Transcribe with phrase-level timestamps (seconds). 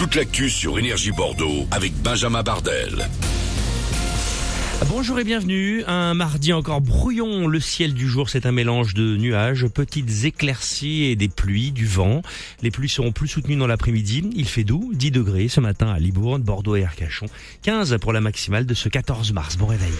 [0.00, 3.06] toute l'actu sur Énergie Bordeaux avec Benjamin Bardel.
[4.88, 5.84] Bonjour et bienvenue.
[5.86, 7.46] Un mardi encore brouillon.
[7.46, 11.84] Le ciel du jour, c'est un mélange de nuages, petites éclaircies et des pluies, du
[11.84, 12.22] vent.
[12.62, 14.30] Les pluies seront plus soutenues dans l'après-midi.
[14.34, 17.26] Il fait doux, 10 degrés ce matin à Libourne, Bordeaux et Arcachon.
[17.60, 19.58] 15 pour la maximale de ce 14 mars.
[19.58, 19.92] Bon réveil.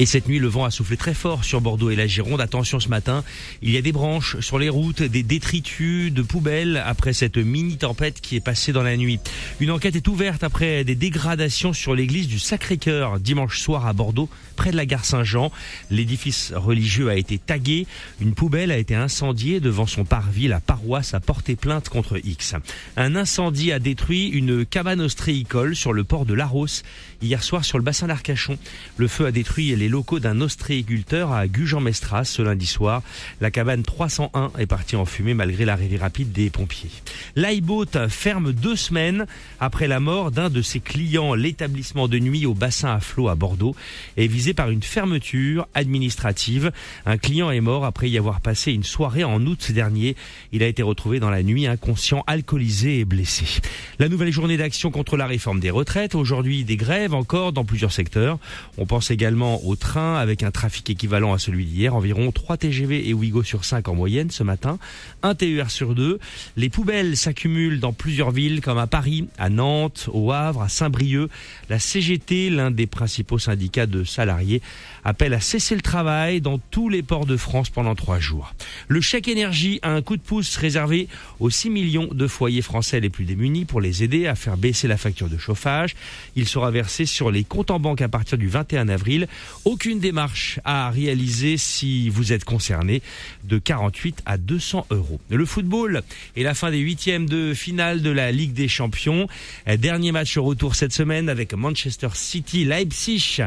[0.00, 2.40] Et cette nuit, le vent a soufflé très fort sur Bordeaux et la Gironde.
[2.40, 3.22] Attention ce matin,
[3.60, 7.76] il y a des branches sur les routes, des détritus de poubelles après cette mini
[7.76, 9.20] tempête qui est passée dans la nuit.
[9.60, 14.30] Une enquête est ouverte après des dégradations sur l'église du Sacré-Cœur dimanche soir à Bordeaux,
[14.56, 15.52] près de la gare Saint-Jean.
[15.90, 17.86] L'édifice religieux a été tagué.
[18.22, 20.48] Une poubelle a été incendiée devant son parvis.
[20.48, 22.54] La paroisse a porté plainte contre X.
[22.96, 26.84] Un incendie a détruit une cabane ostréicole sur le port de Laros
[27.20, 28.56] hier soir sur le bassin d'Arcachon.
[28.96, 33.02] Le feu a détruit les locaux d'un ostréiculteur à Gujan-Mestras ce lundi soir.
[33.40, 36.90] La cabane 301 est partie en fumée malgré l'arrivée rapide des pompiers.
[37.36, 39.26] L'iBoat ferme deux semaines
[39.58, 41.34] après la mort d'un de ses clients.
[41.34, 43.74] L'établissement de nuit au bassin à flot à Bordeaux
[44.16, 46.70] est visé par une fermeture administrative.
[47.04, 50.16] Un client est mort après y avoir passé une soirée en août dernier.
[50.52, 53.60] Il a été retrouvé dans la nuit inconscient, alcoolisé et blessé.
[53.98, 56.14] La nouvelle journée d'action contre la réforme des retraites.
[56.14, 58.38] Aujourd'hui, des grèves encore dans plusieurs secteurs.
[58.78, 63.14] On pense également au avec un trafic équivalent à celui d'hier, environ 3 TGV et
[63.14, 64.78] Ouigo sur 5 en moyenne ce matin,
[65.22, 66.18] un TER sur 2.
[66.56, 71.28] Les poubelles s'accumulent dans plusieurs villes comme à Paris, à Nantes, au Havre, à Saint-Brieuc.
[71.68, 74.62] La CGT, l'un des principaux syndicats de salariés,
[75.04, 78.54] appelle à cesser le travail dans tous les ports de France pendant trois jours.
[78.88, 81.08] Le chèque énergie a un coup de pouce réservé
[81.40, 84.88] aux 6 millions de foyers français les plus démunis pour les aider à faire baisser
[84.88, 85.96] la facture de chauffage.
[86.36, 89.26] Il sera versé sur les comptes en banque à partir du 21 avril.
[89.66, 93.02] Aucune démarche à réaliser si vous êtes concerné
[93.44, 95.20] de 48 à 200 euros.
[95.28, 96.02] Le football
[96.34, 99.28] et la fin des huitièmes de finale de la Ligue des Champions.
[99.66, 103.42] Dernier match retour cette semaine avec Manchester City, Leipzig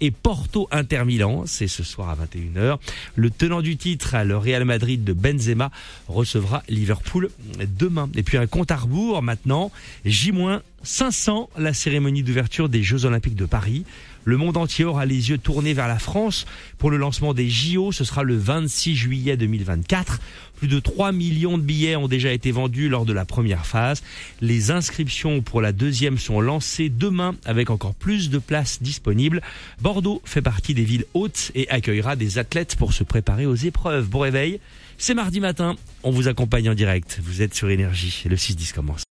[0.00, 1.44] et Porto Inter Milan.
[1.46, 2.78] C'est ce soir à 21h.
[3.14, 5.70] Le tenant du titre, le Real Madrid de Benzema,
[6.08, 7.30] recevra Liverpool
[7.78, 8.08] demain.
[8.14, 9.70] Et puis un compte à rebours maintenant.
[10.04, 13.84] J-500, la cérémonie d'ouverture des Jeux Olympiques de Paris.
[14.26, 16.46] Le monde entier aura les yeux tournés vers la France
[16.78, 17.92] pour le lancement des JO.
[17.92, 20.18] Ce sera le 26 juillet 2024.
[20.56, 24.02] Plus de 3 millions de billets ont déjà été vendus lors de la première phase.
[24.40, 29.42] Les inscriptions pour la deuxième sont lancées demain avec encore plus de places disponibles.
[29.86, 34.08] Bordeaux fait partie des villes hautes et accueillera des athlètes pour se préparer aux épreuves.
[34.08, 34.58] Bon réveil.
[34.98, 35.76] C'est mardi matin.
[36.02, 37.20] On vous accompagne en direct.
[37.22, 38.24] Vous êtes sur Énergie.
[38.28, 39.05] Le 6-10 commence.